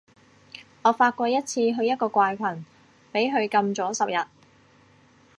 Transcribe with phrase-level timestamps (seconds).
[0.81, 2.47] 我發過一次去一個怪群，
[3.13, 4.25] 畀佢禁咗十日